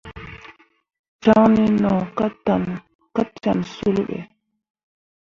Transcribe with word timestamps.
Caŋne 1.23 1.63
no 1.81 1.93
ka 3.13 3.23
ten 3.41 3.57
sul 3.75 3.97
be. 4.07 4.19